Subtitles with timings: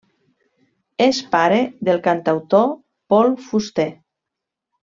[1.05, 2.67] És pare del cantautor
[3.15, 3.91] Paul Fuster.